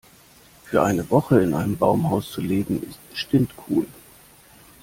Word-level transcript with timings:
Für 0.65 0.81
eine 0.81 1.07
Woche 1.11 1.41
in 1.43 1.53
einem 1.53 1.77
Baumhaus 1.77 2.31
zu 2.31 2.41
leben, 2.41 2.81
ist 2.81 3.09
bestimmt 3.11 3.51
cool. 3.69 3.85